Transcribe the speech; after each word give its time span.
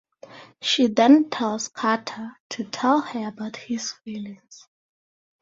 She 0.63 0.87
then 0.87 1.29
tells 1.29 1.67
Carter 1.67 2.31
to 2.49 2.63
"tell 2.63 3.01
her" 3.01 3.27
about 3.27 3.55
his 3.55 3.91
feelings. 3.91 4.67